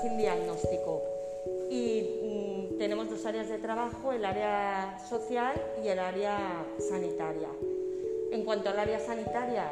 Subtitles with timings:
[0.00, 1.02] sin diagnóstico.
[1.70, 5.54] Y mm, tenemos dos áreas de trabajo, el área social
[5.84, 7.48] y el área sanitaria.
[8.32, 9.70] En cuanto al área sanitaria,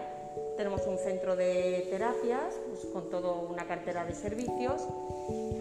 [0.57, 4.83] tenemos un centro de terapias pues, con toda una cartera de servicios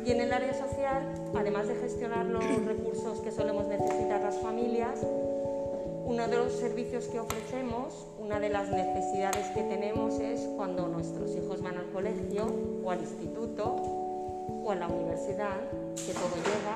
[0.06, 1.04] y en el área social,
[1.36, 5.00] además de gestionar los recursos que solemos necesitar las familias,
[6.06, 11.36] uno de los servicios que ofrecemos, una de las necesidades que tenemos es cuando nuestros
[11.36, 12.46] hijos van al colegio
[12.84, 13.97] o al instituto
[14.68, 15.56] o a la universidad,
[15.96, 16.76] que todo llega,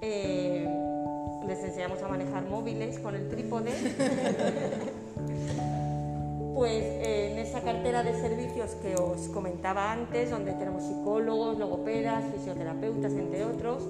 [0.00, 0.66] eh,
[1.46, 3.72] les enseñamos a manejar móviles con el trípode.
[6.54, 13.12] pues en esa cartera de servicios que os comentaba antes, donde tenemos psicólogos, logopedas, fisioterapeutas,
[13.12, 13.86] entre otros,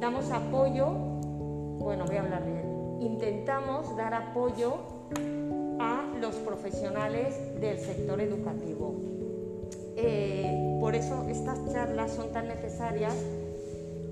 [0.00, 0.88] damos apoyo,
[1.78, 4.78] bueno, voy a hablar bien, intentamos dar apoyo
[5.78, 8.94] a los profesionales del sector educativo.
[9.96, 13.12] Eh, por eso estas charlas son tan necesarias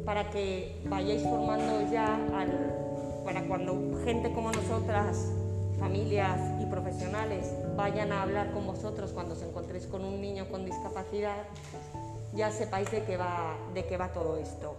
[0.05, 2.19] para que vayáis formando ya,
[3.25, 5.31] para cuando gente como nosotras
[5.79, 10.65] familias y profesionales vayan a hablar con vosotros cuando os encontréis con un niño con
[10.65, 11.45] discapacidad,
[12.35, 14.75] ya sepáis de qué va, de qué va todo esto.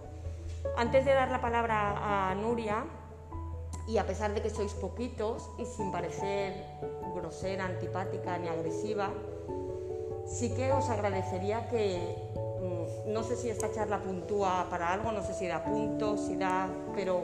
[0.76, 2.84] Antes de dar la palabra a Nuria,
[3.88, 6.62] y a pesar de que sois poquitos y sin parecer
[7.14, 9.08] grosera, antipática ni agresiva,
[10.26, 15.22] sí que os agradecería que, mm, no sé si esta charla puntúa para algo, no
[15.22, 17.22] sé si da puntos, si da, pero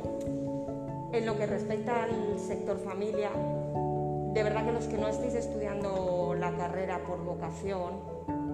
[1.12, 3.30] en lo que respecta al sector familia,
[4.32, 8.00] de verdad que los que no estéis estudiando la carrera por vocación,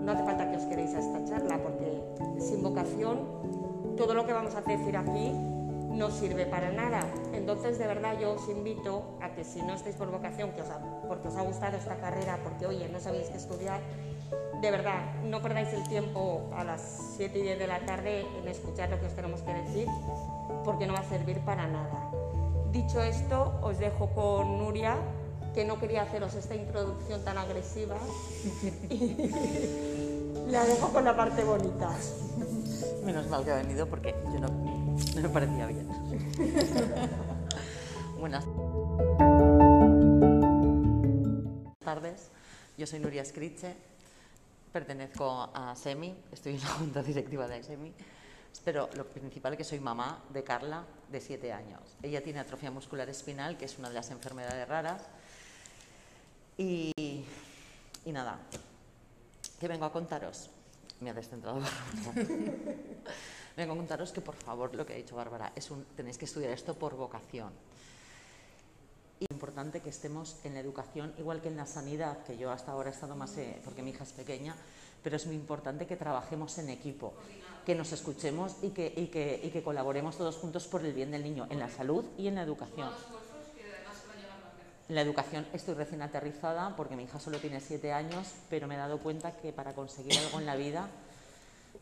[0.05, 2.03] no hace falta que os queréis a esta charla, porque
[2.41, 3.19] sin vocación
[3.97, 5.33] todo lo que vamos a decir aquí
[5.91, 7.05] no sirve para nada.
[7.33, 10.69] Entonces, de verdad, yo os invito a que si no estáis por vocación, que os
[11.09, 13.81] porque os ha gustado esta carrera, porque oye, no sabéis qué estudiar,
[14.61, 18.48] de verdad, no perdáis el tiempo a las 7 y 10 de la tarde en
[18.48, 19.86] escuchar lo que os tenemos que decir,
[20.64, 22.11] porque no va a servir para nada.
[22.73, 24.97] Dicho esto, os dejo con Nuria,
[25.55, 27.97] que no quería haceros esta introducción tan agresiva.
[30.48, 31.91] la dejo con la parte bonita.
[33.05, 34.48] Menos mal que ha venido porque yo no,
[35.20, 35.89] me parecía bien.
[38.19, 38.45] Buenas
[41.85, 42.31] tardes,
[42.77, 43.77] yo soy Nuria Scriche,
[44.73, 47.95] pertenezco a SEMI, estoy en la junta directiva de SEMI
[48.64, 51.80] pero lo principal es que soy mamá de Carla, de 7 años.
[52.02, 55.02] Ella tiene atrofia muscular espinal, que es una de las enfermedades raras.
[56.57, 56.92] Y,
[58.05, 58.39] y nada,
[59.61, 60.51] ¿qué vengo a contaros?
[61.01, 61.61] Me ha descentrado
[63.57, 66.24] Vengo a contaros que, por favor, lo que ha dicho Bárbara, es un, tenéis que
[66.24, 67.52] estudiar esto por vocación.
[69.20, 72.70] Es importante que estemos en la educación, igual que en la sanidad, que yo hasta
[72.70, 74.55] ahora he estado más, eh, porque mi hija es pequeña,
[75.02, 77.14] pero es muy importante que trabajemos en equipo
[77.67, 81.11] que nos escuchemos y que, y que, y que colaboremos todos juntos por el bien
[81.11, 82.89] del niño, en la salud y en la educación.
[84.89, 88.74] En la educación estoy recién aterrizada porque mi hija solo tiene siete años, pero me
[88.74, 90.89] he dado cuenta que para conseguir algo en la vida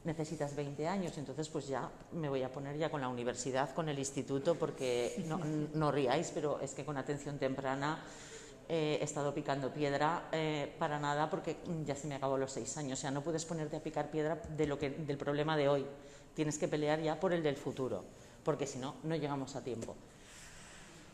[0.07, 1.19] necesitas 20 años.
[1.19, 5.23] Entonces, pues ya me voy a poner ya con la universidad, con el instituto, porque
[5.27, 5.39] no,
[5.75, 8.03] no ríais, pero es que con atención temprana
[8.69, 12.99] he estado picando piedra eh, para nada porque ya se me acabó los seis años.
[12.99, 15.87] O sea, no puedes ponerte a picar piedra de lo que, del problema de hoy.
[16.35, 18.05] Tienes que pelear ya por el del futuro,
[18.45, 19.95] porque si no, no llegamos a tiempo.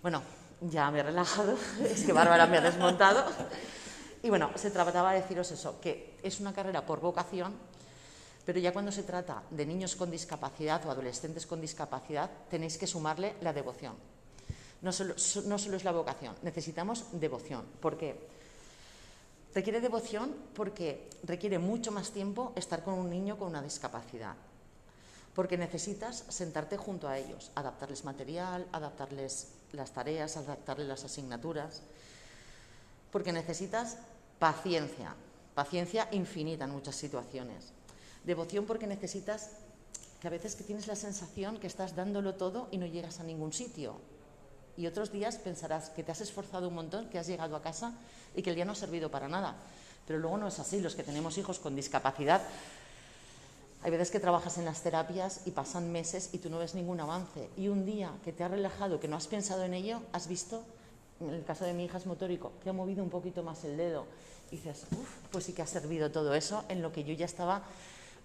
[0.00, 0.22] Bueno,
[0.62, 3.24] ya me he relajado, es que Bárbara me ha desmontado.
[4.22, 7.54] Y bueno, se trataba de deciros eso, que es una carrera por vocación,
[8.44, 12.86] pero ya cuando se trata de niños con discapacidad o adolescentes con discapacidad, tenéis que
[12.86, 13.94] sumarle la devoción
[14.82, 17.64] no solo, es la vocación, necesitamos devoción.
[17.80, 18.18] ¿Por qué?
[19.54, 24.34] Requiere devoción porque requiere mucho más tiempo estar con un niño con una discapacidad.
[25.34, 31.80] Porque necesitas sentarte junto a ellos, adaptarles material, adaptarles las tareas, adaptarles las asignaturas.
[33.12, 33.98] Porque necesitas
[34.38, 35.14] paciencia,
[35.54, 37.72] paciencia infinita en muchas situaciones.
[38.24, 39.50] Devoción porque necesitas
[40.20, 43.24] que a veces que tienes la sensación que estás dándolo todo y no llegas a
[43.24, 43.96] ningún sitio
[44.76, 47.92] y otros días pensarás que te has esforzado un montón, que has llegado a casa
[48.34, 49.54] y que el día no ha servido para nada.
[50.06, 50.80] Pero luego no es así.
[50.80, 52.42] Los que tenemos hijos con discapacidad,
[53.82, 57.00] hay veces que trabajas en las terapias y pasan meses y tú no ves ningún
[57.00, 57.50] avance.
[57.56, 60.62] Y un día que te has relajado, que no has pensado en ello, has visto,
[61.20, 63.76] en el caso de mi hija es motórico, que ha movido un poquito más el
[63.76, 64.06] dedo.
[64.50, 67.26] Y dices, uff, pues sí que ha servido todo eso en lo que yo ya
[67.26, 67.62] estaba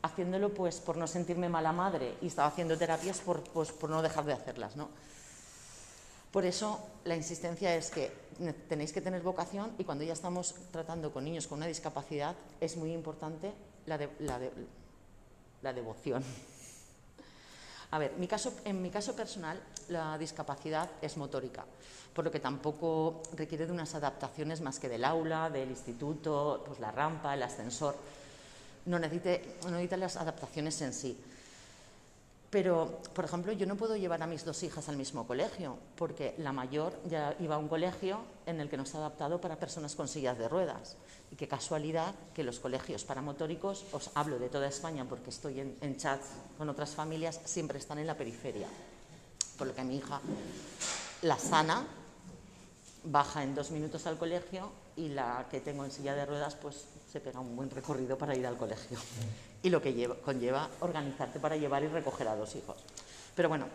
[0.01, 4.01] haciéndolo pues por no sentirme mala madre y estaba haciendo terapias por, pues, por no
[4.01, 4.89] dejar de hacerlas, ¿no?
[6.31, 8.11] Por eso la insistencia es que
[8.69, 12.77] tenéis que tener vocación y cuando ya estamos tratando con niños con una discapacidad es
[12.77, 13.53] muy importante
[13.85, 13.97] la,
[15.61, 16.23] la devoción.
[17.91, 21.63] A ver, mi caso, en mi caso personal, la discapacidad es motórica,
[22.13, 26.79] por lo que tampoco requiere de unas adaptaciones más que del aula, del instituto, pues
[26.79, 27.95] la rampa, el ascensor.
[28.87, 31.17] No necesita, no necesita las adaptaciones en sí.
[32.49, 36.33] Pero, por ejemplo, yo no puedo llevar a mis dos hijas al mismo colegio, porque
[36.37, 39.95] la mayor ya iba a un colegio en el que no está adaptado para personas
[39.95, 40.95] con sillas de ruedas.
[41.29, 45.77] Y qué casualidad que los colegios paramotóricos, os hablo de toda España porque estoy en,
[45.81, 45.97] en
[46.57, 48.67] con otras familias, siempre están en la periferia.
[49.57, 50.21] Por lo que mi hija,
[51.23, 51.85] la sana,
[53.11, 56.85] baja en dos minutos al colegio y la que tengo en silla de ruedas, pues
[57.11, 58.97] se pega un buen recorrido para ir al colegio
[59.63, 62.77] y lo que conlleva organizarte para llevar y recoger a dos hijos.
[63.35, 63.67] Pero bueno,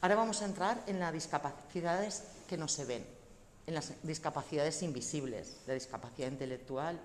[0.00, 3.06] ahora vamos a entrar en las discapacidades que no se ven,
[3.66, 6.98] en las discapacidades invisibles, la discapacidad intelectual,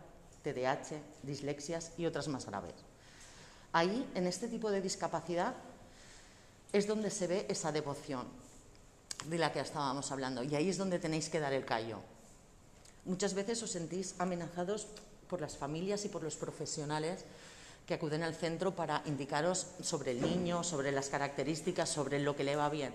[0.43, 2.75] TDAH, dislexias y otras más graves.
[3.73, 5.55] Ahí, en este tipo de discapacidad,
[6.71, 8.27] es donde se ve esa devoción
[9.29, 11.99] de la que estábamos hablando y ahí es donde tenéis que dar el callo.
[13.05, 14.87] Muchas veces os sentís amenazados
[15.29, 17.25] por las familias y por los profesionales
[17.85, 22.43] que acuden al centro para indicaros sobre el niño, sobre las características, sobre lo que
[22.43, 22.93] le va bien.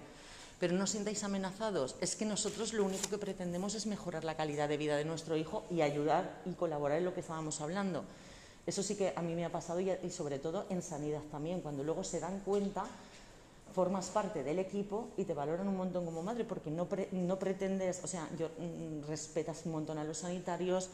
[0.59, 1.97] Pero no os sintáis amenazados.
[2.01, 5.37] Es que nosotros lo único que pretendemos es mejorar la calidad de vida de nuestro
[5.37, 8.05] hijo y ayudar y colaborar en lo que estábamos hablando.
[8.67, 11.85] Eso sí que a mí me ha pasado y, sobre todo en sanidad también, cuando
[11.85, 12.85] luego se dan cuenta,
[13.73, 18.03] formas parte del equipo y te valoran un montón como madre porque no, no pretendes,
[18.05, 20.91] o sea, yo, mm, respetas un montón a los sanitarios,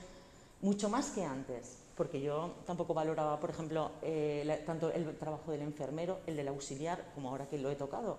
[0.63, 5.63] mucho más que antes porque yo tampoco valoraba, por ejemplo, eh, tanto el trabajo del
[5.63, 8.19] enfermero, el del auxiliar, como ahora que lo he tocado.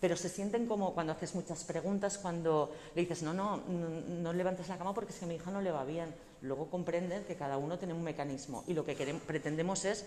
[0.00, 4.68] Pero se sienten como cuando haces muchas preguntas, cuando le dices, no, no, no, levantes
[4.68, 6.14] la cama porque es que a mi hija no le va bien.
[6.42, 10.06] Luego comprenden que cada uno tiene un mecanismo y lo que queremos, pretendemos es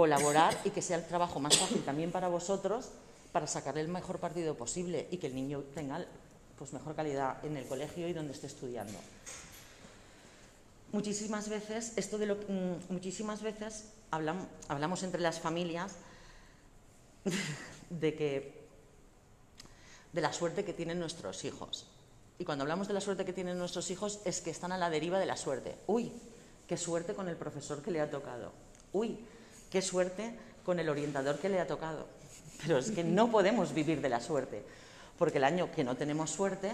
[0.00, 2.88] colaborar y que sea el trabajo más fácil también para vosotros
[3.32, 6.02] para sacarle el mejor partido posible y que el niño tenga
[6.56, 8.98] pues, mejor calidad en el colegio y donde esté estudiando
[10.92, 15.92] muchísimas veces, esto de mm, muchísimas veces hablamos, hablamos entre las familias
[17.90, 18.60] de que
[20.14, 21.86] de la suerte que tienen nuestros hijos.
[22.38, 24.88] Y cuando hablamos de la suerte que tienen nuestros hijos es que están a la
[24.88, 25.76] deriva de la suerte.
[25.86, 26.10] Uy,
[26.66, 28.50] qué suerte con el profesor que le ha tocado.
[28.92, 29.20] Uy,
[29.70, 30.34] qué suerte
[30.64, 32.06] con el orientador que le ha tocado.
[32.62, 34.62] Pero es que no podemos vivir de la suerte,
[35.18, 36.72] porque el año que no tenemos suerte,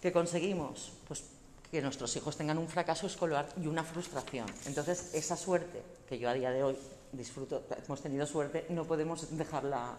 [0.00, 0.92] ¿qué conseguimos?
[1.08, 1.24] Pues
[1.70, 4.46] que nuestros hijos tengan un fracaso escolar y una frustración.
[4.66, 6.76] Entonces, esa suerte que yo a día de hoy
[7.12, 9.96] disfruto, hemos tenido suerte, no podemos dejarla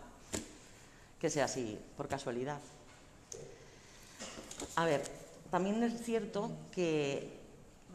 [1.19, 2.59] que sea así por casualidad.
[4.75, 5.03] A ver,
[5.49, 7.39] también es cierto que,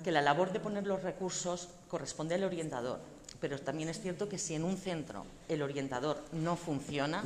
[0.03, 2.99] que la labor de poner los recursos corresponde al orientador,
[3.41, 7.23] pero también es cierto que si en un centro el orientador no funciona,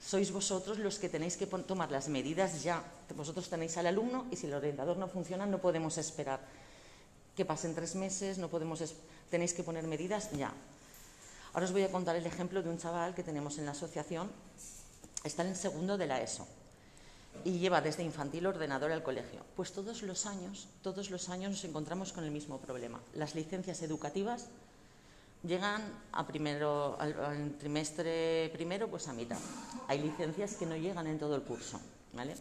[0.00, 2.84] sois vosotros los que tenéis que tomar las medidas ya.
[3.16, 6.40] Vosotros tenéis al alumno y si el orientador no funciona no podemos esperar
[7.36, 8.82] que pasen tres meses, no podemos
[9.30, 10.52] tenéis que poner medidas ya.
[11.52, 14.30] Ahora os voy a contar el ejemplo de un chaval que tenemos en la asociación,
[15.24, 16.46] está en segundo de la ESO
[17.44, 19.40] y lleva desde infantil ordenador al colegio.
[19.56, 23.00] Pues todos los años, todos los años nos encontramos con el mismo problema.
[23.14, 24.46] Las licencias educativas
[25.46, 25.82] llegan
[26.12, 29.38] a primero, al, trimestre primero, pues a mitad.
[29.88, 31.80] Hay licencias que no llegan en todo el curso.
[32.12, 32.34] ¿vale?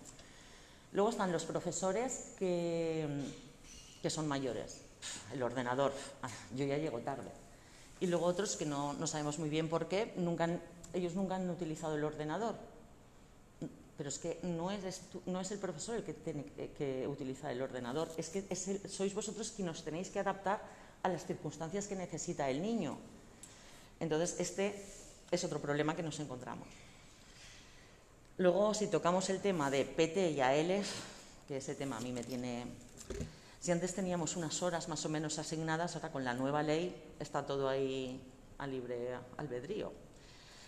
[0.92, 3.08] Luego están los profesores que,
[4.02, 4.82] que son mayores.
[5.34, 7.30] El ordenador, ah, yo ya llego tarde.
[8.00, 10.48] Y luego otros que no, no sabemos muy bien por qué, nunca
[10.94, 12.56] ellos nunca han utilizado el ordenador.
[13.98, 17.62] Pero es que no es, no es el profesor el que tiene que, utilizar el
[17.62, 18.44] ordenador, es que
[18.90, 20.62] sois vosotros quienes os tenéis que adaptar
[21.04, 22.98] a las circunstancias que necesita el niño.
[24.00, 24.84] Entonces, este
[25.32, 26.68] es otro problema que nos encontramos.
[28.38, 30.84] Luego, si tocamos el tema de PT y AL,
[31.48, 32.66] que ese tema a mí me tiene...
[33.60, 37.46] Si antes teníamos unas horas más o menos asignadas, ahora con la nueva ley está
[37.46, 38.20] todo ahí
[38.58, 39.92] a libre albedrío.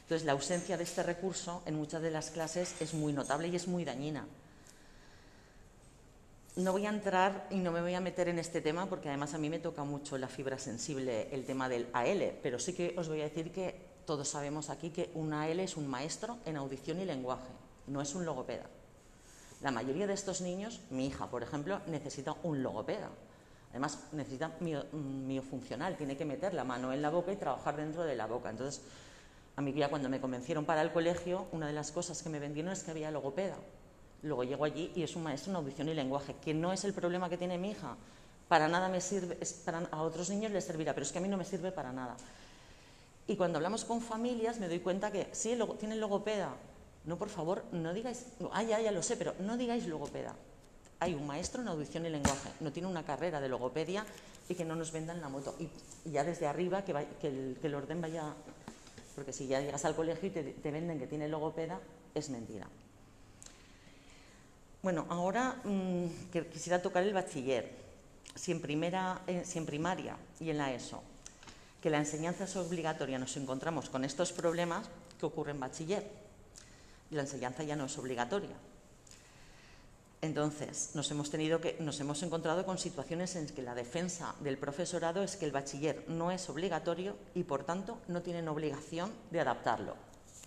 [0.04, 3.56] Entonces, la ausencia de este recurso en muchas de las clases es muy notable y
[3.56, 4.26] es muy dañina.
[6.56, 9.34] No voy a entrar y no me voy a meter en este tema porque además
[9.34, 12.96] a mí me toca mucho la fibra sensible el tema del AL, pero sí que
[12.98, 16.56] os voy a decir que todos sabemos aquí que un AL es un maestro en
[16.56, 17.50] audición y lenguaje,
[17.88, 18.68] no es un logopeda.
[19.62, 23.10] La mayoría de estos niños, mi hija, por ejemplo, necesita un logopeda.
[23.72, 28.16] Además, necesita miofuncional, tiene que meter la mano en la boca y trabajar dentro de
[28.16, 28.50] la boca.
[28.50, 28.82] Entonces,
[29.58, 32.40] a mí ya cuando me convencieron para el colegio, una de las cosas que me
[32.40, 33.58] vendieron es que había logopeda.
[34.26, 36.94] Luego llego allí y es un maestro en audición y lenguaje, que no es el
[36.94, 37.96] problema que tiene mi hija.
[38.48, 41.28] Para nada me sirve, para, a otros niños les servirá, pero es que a mí
[41.28, 42.18] no me sirve para nada.
[43.28, 46.50] Y cuando hablamos con familias me doy cuenta que sí, tienen logopeda.
[47.06, 50.36] No, por favor, no digáis, ah, ya, ya lo sé, pero no digáis logopeda.
[51.00, 54.06] Hay un maestro en audición y lenguaje, no tiene una carrera de logopedia
[54.50, 55.54] y que no nos vendan la moto.
[55.60, 55.70] Y,
[56.10, 56.94] ya desde arriba que,
[57.62, 58.34] el, orden vaya,
[59.16, 61.80] porque si ya llegas al colegio y te, venden que tiene logopeda,
[62.16, 62.68] es mentira.
[64.86, 67.72] Bueno, ahora mm, quisiera tocar el bachiller.
[68.36, 71.02] Si en, primera, eh, si en primaria y en la ESO
[71.82, 74.88] que la enseñanza es obligatoria, nos encontramos con estos problemas
[75.20, 76.08] que ocurren en bachiller.
[77.10, 78.56] La enseñanza ya no es obligatoria.
[80.22, 84.60] Entonces, nos hemos, tenido que, nos hemos encontrado con situaciones en que la defensa del
[84.60, 89.40] profesorado es que el bachiller no es obligatorio y, por tanto, no tienen obligación de
[89.40, 89.96] adaptarlo.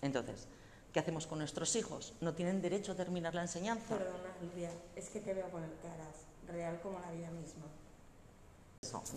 [0.01, 0.47] Entonces,
[0.93, 2.13] ¿qué hacemos con nuestros hijos?
[2.21, 3.97] ¿No tienen derecho a terminar la enseñanza?
[3.97, 6.15] Perdona, Lidia, es que te veo poner caras,
[6.47, 7.65] real como la vida misma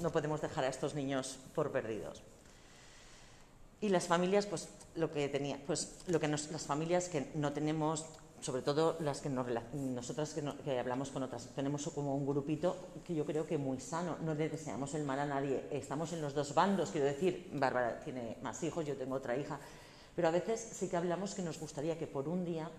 [0.00, 2.22] no podemos dejar a estos niños por perdidos.
[3.80, 8.04] Y las familias, pues lo que tenía, pues lo que las familias que no tenemos,
[8.40, 13.24] sobre todo las que nosotras que, hablamos con otras, tenemos como un grupito que yo
[13.24, 16.54] creo que muy sano, no le deseamos el mal a nadie, estamos en los dos
[16.54, 19.58] bandos, quiero decir, Bárbara tiene más hijos, yo tengo otra hija,
[20.14, 22.70] pero a veces sí que hablamos que nos gustaría que por un día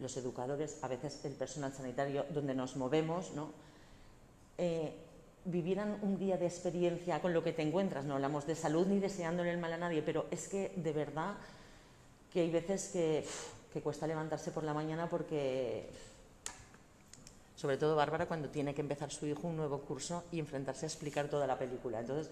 [0.00, 3.50] los educadores, a veces el personal sanitario donde nos movemos, ¿no?
[4.58, 4.92] Eh,
[5.44, 8.04] vivieran un día de experiencia con lo que te encuentras.
[8.04, 11.34] No hablamos de salud ni deseándole el mal a nadie, pero es que de verdad
[12.32, 13.24] que hay veces que,
[13.82, 15.88] cuesta levantarse por la mañana porque,
[17.56, 20.88] sobre todo Bárbara, cuando tiene que empezar su hijo un nuevo curso y enfrentarse a
[20.88, 22.00] explicar toda la película.
[22.00, 22.30] Entonces,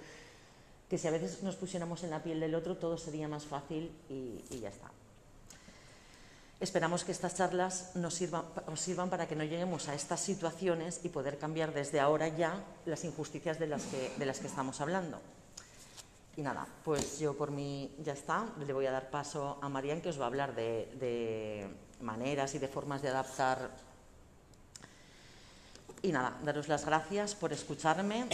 [0.93, 3.91] que si a veces nos pusiéramos en la piel del otro, todo sería más fácil
[4.11, 4.91] y ya está.
[6.61, 11.39] Esperamos que estas charlas nos sirvan, para que no lleguemos a estas situaciones y poder
[11.39, 15.19] cambiar desde ahora ya las injusticias de las que, estamos hablando.
[16.37, 18.45] Y nada, pues yo por mí ya está.
[18.67, 21.69] Le voy a dar paso a Marian, que os va a hablar de
[22.03, 23.71] maneras y de formas de adaptar.
[26.03, 28.27] Y nada, daros las gracias por escucharme,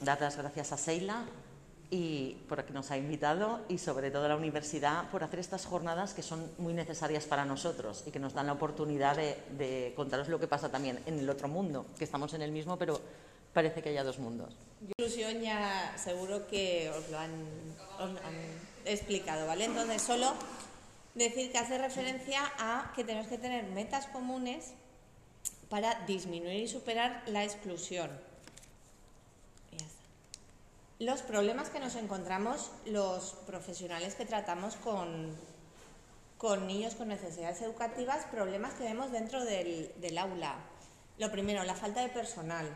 [0.00, 1.22] dar las gracias a Seila
[1.90, 6.14] y por que nos ha invitado y sobre todo la universidad por hacer estas jornadas
[6.14, 10.40] que son muy necesarias para nosotros y que nos dan la oportunidad de, contaros lo
[10.40, 13.00] que pasa también en el otro mundo, que estamos en el mismo, pero
[13.52, 14.56] parece que haya dos mundos.
[14.80, 17.30] Inclusión ya seguro que os lo han,
[18.84, 19.64] explicado, ¿vale?
[19.64, 20.32] Entonces, solo
[21.14, 24.74] decir que hace referencia a que tenemos que tener metas comunes
[25.68, 28.10] para disminuir y superar la exclusión
[30.98, 35.34] los problemas que nos encontramos los profesionales que tratamos con,
[36.38, 40.56] con niños con necesidades educativas, problemas que vemos dentro del, aula.
[41.18, 42.66] Lo primero, la falta de personal.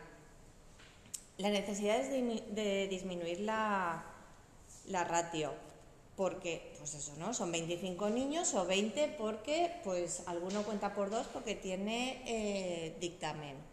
[1.38, 4.04] La necesidad es de, disminuir la,
[4.88, 5.54] la, ratio,
[6.14, 7.32] porque, pues eso, ¿no?
[7.32, 13.69] Son 25 niños o 20 porque, pues, alguno cuenta por dos porque tiene eh, dictamen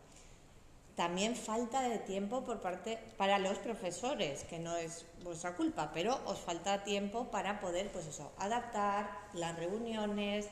[0.98, 6.20] también falta de tiempo por parte para los profesores, que no es vuestra culpa, pero
[6.26, 10.48] os falta tiempo para poder, pues eso, adaptar las reuniones.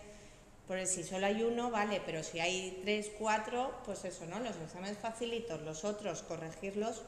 [0.68, 4.40] Porque si solo hay uno, vale, pero si hay tres, cuatro, pues eso, ¿no?
[4.40, 7.02] Los exámenes facilitos, los otros corregirlos,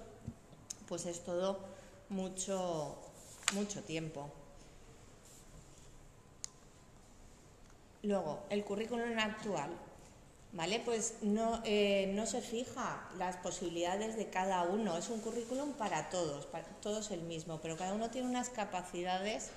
[0.87, 1.59] pues es todo
[2.09, 2.97] mucho,
[3.53, 4.31] mucho tiempo.
[8.01, 9.69] Luego, el currículum actual.
[10.53, 10.81] ¿Vale?
[10.83, 16.09] Pues no, eh, no se fija las posibilidades de cada uno, es un currículum para
[16.09, 19.49] todos, para todos el mismo, pero cada uno tiene unas capacidades,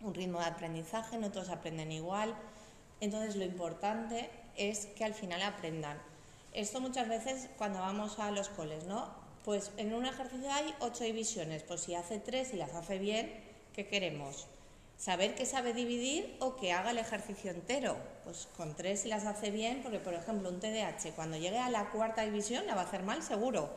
[0.00, 2.34] un ritmo de aprendizaje, no todos aprenden igual,
[3.00, 5.98] entonces lo importante es que al final aprendan.
[6.52, 9.08] Esto muchas veces cuando vamos a los coles, ¿no?
[9.44, 13.32] Pues en un ejercicio hay ocho divisiones, pues si hace tres y las hace bien,
[13.74, 14.46] ¿qué queremos?
[14.98, 17.96] Saber que sabe dividir o que haga el ejercicio entero.
[18.24, 21.70] Pues con tres si las hace bien, porque por ejemplo un TDAH cuando llegue a
[21.70, 23.70] la cuarta división la va a hacer mal seguro,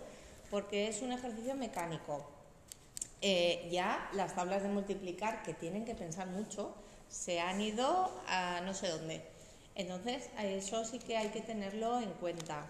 [0.50, 2.26] porque es un ejercicio mecánico.
[3.22, 6.74] Eh, ya las tablas de multiplicar, que tienen que pensar mucho,
[7.10, 9.22] se han ido a no sé dónde.
[9.76, 12.66] Entonces, eso sí que hay que tenerlo en cuenta.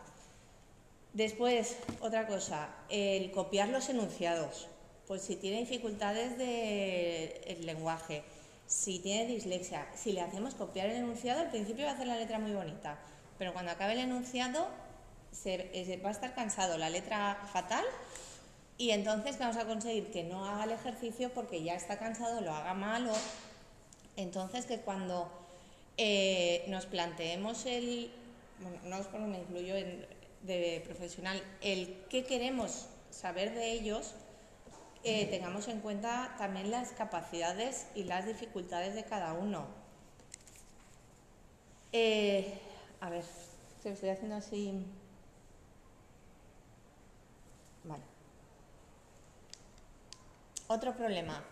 [1.13, 4.67] Después, otra cosa, el copiar los enunciados.
[5.07, 8.23] Pues si tiene dificultades del lenguaje,
[8.67, 12.17] si tiene dislexia, si le hacemos copiar el enunciado, al principio va a hacer la
[12.17, 12.99] letra muy bonita,
[13.39, 14.67] pero cuando acabe el enunciado
[15.31, 17.85] se, va a estar cansado, la letra fatal,
[18.77, 22.53] y entonces vamos a conseguir que no haga el ejercicio porque ya está cansado, lo
[22.53, 23.13] haga mal, o
[24.17, 25.31] entonces que cuando
[25.95, 28.11] eh, nos planteemos el,
[28.59, 29.75] bueno, no es porque me incluyo
[30.41, 34.13] de profesional, el qué queremos saber de ellos,
[35.07, 39.65] eh, tengamos en cuenta también las capacidades y las dificultades de cada uno.
[41.91, 42.59] Eh,
[42.99, 43.23] a ver,
[43.81, 44.85] se lo estoy haciendo así.
[47.83, 48.03] Vale.
[50.67, 51.43] Otro problema,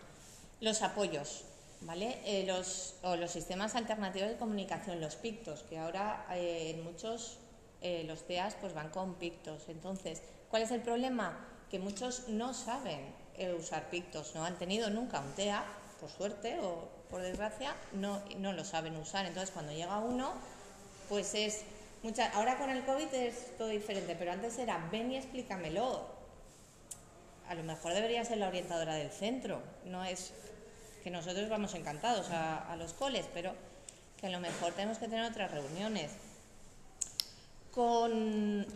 [0.60, 1.44] los apoyos,
[1.80, 2.20] ¿vale?
[2.24, 7.38] Eh, los, o los sistemas alternativos de comunicación, los pictos, que ahora eh, en muchos
[8.06, 9.68] los TEAs pues van con pictos.
[9.68, 10.20] Entonces,
[10.50, 11.46] ¿cuál es el problema?
[11.70, 13.14] Que muchos no saben
[13.58, 15.64] usar pictos, no han tenido nunca un TEA,
[16.00, 19.26] por suerte o por desgracia, no, no lo saben usar.
[19.26, 20.32] Entonces, cuando llega uno,
[21.08, 21.62] pues es
[22.02, 26.06] mucha, ahora con el COVID es todo diferente, pero antes era ven y explícamelo,
[27.48, 29.62] a lo mejor debería ser la orientadora del centro.
[29.84, 30.32] No es
[31.02, 33.54] que nosotros vamos encantados a, los coles, pero
[34.20, 36.10] que a lo mejor tenemos que tener otras reuniones.
[37.72, 38.66] Con,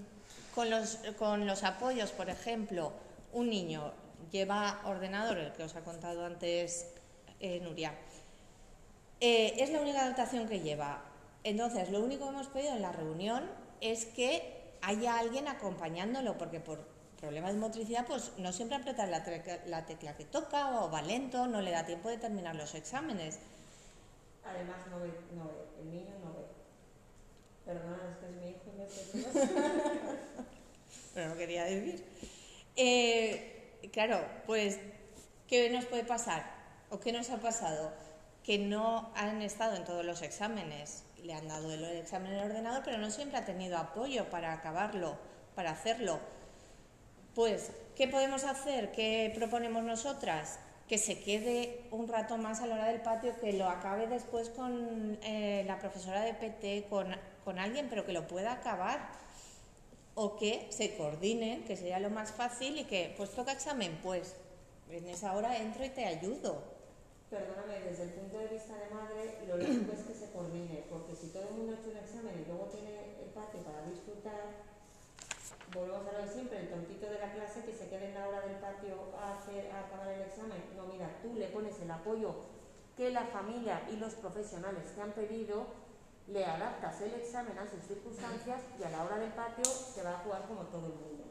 [0.57, 2.93] los, con los apoyos, por ejemplo,
[3.33, 3.93] un niño
[4.31, 6.87] lleva ordenador, el que os ha contado antes
[7.41, 7.95] eh, Nuria.
[9.21, 11.05] Eh, es la única adaptación que lleva.
[11.45, 13.51] Entonces, lo único que hemos pedido en la reunión
[13.81, 16.87] es que haya alguien acompañándolo, porque por
[17.21, 19.23] problemas de motricidad, pues no siempre apretar la,
[19.67, 23.39] la, tecla que toca o va lento, no le da tiempo de terminar los exámenes.
[24.45, 25.83] Además, no ve, no ve.
[25.83, 26.47] el niño no ve.
[27.67, 28.87] Perdona, es que es mi hijo y me
[31.15, 32.05] Pero no quería decir.
[32.77, 33.50] Eh,
[33.93, 34.79] claro, pues,
[35.49, 36.45] ¿qué nos puede pasar?
[36.91, 37.93] ¿O qué nos ha pasado?
[38.45, 41.05] Que no han estado en todos los exámenes.
[41.23, 44.53] Le han dado el examen en el ordenador, pero no siempre ha tenido apoyo para
[44.53, 45.19] acabarlo,
[45.55, 46.21] para hacerlo
[47.35, 48.91] pues, ¿qué podemos hacer?
[48.93, 50.59] ¿Qué proponemos nosotras?
[50.89, 54.51] Que se quede un rato más a la hora del patio, que lo acabe después
[54.51, 59.11] con eh, la profesora de PT, con, alguien, pero que lo pueda acabar.
[60.21, 64.37] O que se coordinen, que sería lo más fácil, y que, pues toca examen, pues
[64.91, 66.61] en esa hora entro y te ayudo.
[67.31, 71.17] Perdóname, desde el punto de vista de madre, lo lógico es que se coordine, porque
[71.17, 74.45] si todo el mundo ha hecho un examen y luego tiene el patio para disfrutar,
[75.73, 78.29] volvemos a lo de siempre, el tontito de la clase que se quede en la
[78.29, 80.61] hora del patio a, hacer, a acabar el examen.
[80.77, 82.35] No, mira, tú le pones el apoyo
[82.95, 85.65] que la familia y los profesionales te han pedido,
[86.33, 90.11] le adaptas el examen a sus circunstancias y a la hora del patio se va
[90.11, 91.25] a jugar como todo el mundo.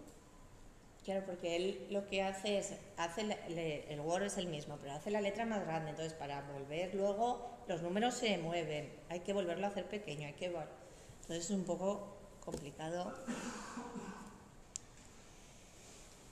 [1.06, 5.10] Claro, porque él lo que hace es, hace el Word es el mismo, pero hace
[5.12, 9.66] la letra más grande, entonces para volver luego los números se mueven, hay que volverlo
[9.66, 10.46] a hacer pequeño, hay que...
[10.46, 13.14] Entonces es un poco complicado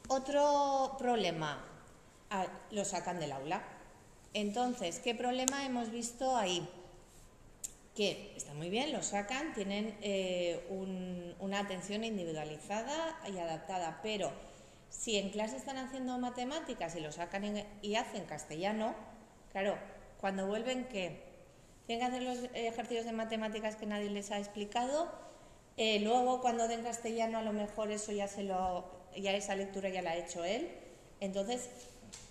[0.08, 1.64] otro problema,
[2.30, 3.62] ah, lo sacan del aula.
[4.34, 6.68] Entonces, ¿qué problema hemos visto ahí?
[7.98, 10.68] Que está muy bien, lo sacan, tienen eh,
[11.40, 14.32] una atención individualizada y adaptada, pero
[14.90, 18.94] si en clase están haciendo matemáticas y lo sacan y hacen castellano,
[19.52, 19.80] claro,
[20.22, 21.24] cuando vuelven, ¿qué?
[21.88, 25.12] Tienen que hacer los ejercicios de matemáticas que nadie les ha explicado.
[25.76, 29.90] Eh, luego, cuando den castellano, a lo mejor eso ya se lo ya esa lectura
[29.90, 30.70] ya la ha hecho él.
[31.20, 31.68] Entonces,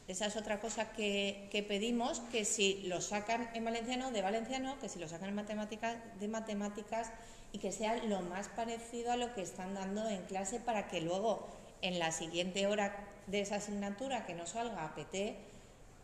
[0.09, 4.89] esa es otra cosa que, pedimos, que si lo sacan en valenciano, de valenciano, que
[4.89, 7.11] si lo sacan en matemáticas, de matemáticas,
[7.53, 11.01] y que sea lo más parecido a lo que están dando en clase para que
[11.01, 11.49] luego,
[11.83, 15.37] en la siguiente hora de esa asignatura, que no salga a PT,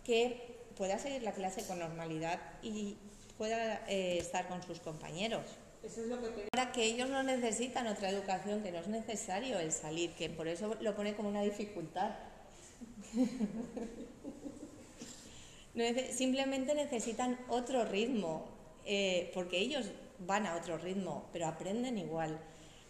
[0.05, 2.97] que pueda seguir la clase con normalidad y
[3.39, 5.45] pueda eh, estar con sus compañeros.
[5.83, 9.59] Eso es lo que Ahora que ellos no necesitan otra educación, que no es necesario
[9.59, 12.11] el salir, que por eso lo pone como una dificultad.
[16.13, 18.45] Simplemente necesitan otro ritmo,
[18.85, 19.87] eh, porque ellos
[20.27, 22.39] van a otro ritmo, pero aprenden igual.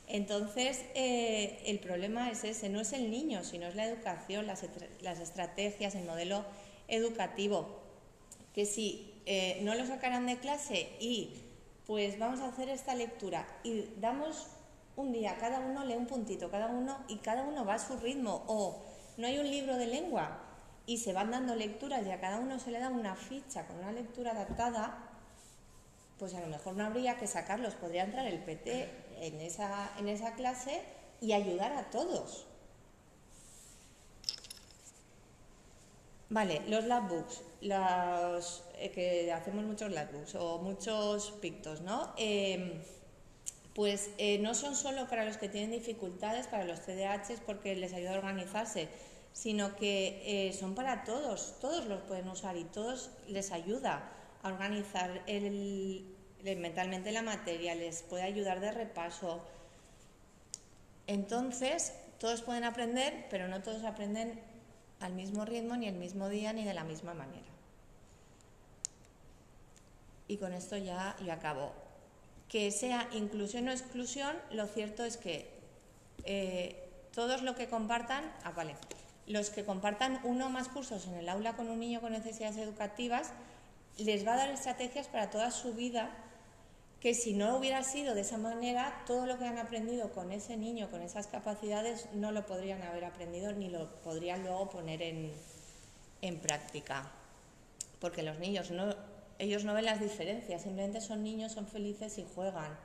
[0.08, 4.62] Entonces, eh, el problema es ese, no es el niño, sino es la educación, las,
[5.20, 6.44] estrategias, el modelo
[6.88, 7.80] educativo.
[8.54, 11.30] Que si eh, no lo sacarán de clase y
[11.86, 14.48] pues vamos a hacer esta lectura y damos
[14.96, 17.96] un día, cada uno lee un puntito, cada uno y cada uno va a su
[17.96, 18.44] ritmo.
[18.46, 18.82] O
[19.16, 20.38] no hay un libro de lengua
[20.86, 23.76] y se van dando lecturas y a cada uno se le da una ficha con
[23.78, 24.98] una lectura adaptada,
[26.18, 28.88] pues a lo mejor no habría que sacarlos, podría entrar el PT
[29.20, 30.82] en esa, en esa clase
[31.20, 32.46] y ayudar a todos.
[36.32, 42.14] Vale, los labbooks, los eh, que hacemos muchos labbooks o muchos pictos, ¿no?
[42.16, 42.80] Em,
[43.74, 47.92] pues eh, no son solo para los que tienen dificultades, para los CDHs, porque les
[47.92, 48.88] ayuda a organizarse,
[49.32, 54.10] sino que eh, son para todos, todos los pueden usar y todos les ayuda
[54.42, 55.24] a organizar
[56.42, 59.42] mentalmente la materia, les puede ayudar de repaso.
[61.06, 64.40] Entonces, todos pueden aprender, pero no todos aprenden
[65.00, 67.46] al mismo ritmo, ni el mismo día, ni de la misma manera.
[70.28, 71.81] Y con esto ya yo acabo.
[72.52, 75.50] Que sea inclusión o exclusión, lo cierto es que
[76.24, 78.76] eh, todos los que compartan, ah, vale,
[79.26, 82.58] los que compartan uno o más cursos en el aula con un niño con necesidades
[82.58, 83.32] educativas,
[83.96, 86.10] les va a dar estrategias para toda su vida
[87.02, 90.56] que si no hubiera sido de esa manera, todo lo que han aprendido con ese
[90.56, 95.32] niño, con esas capacidades, no lo podrían haber aprendido ni lo podrían luego poner en,
[96.20, 97.10] en práctica.
[97.98, 98.94] Porque los niños no,
[99.42, 102.78] ellos no ven las diferencias, simplemente son niños, son felices y juegan.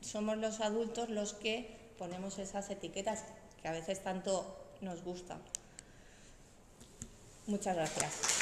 [0.00, 3.24] Somos los adultos los que ponemos esas etiquetas
[3.62, 5.38] que a veces tanto nos gustan.
[7.46, 8.37] Muchas gracias.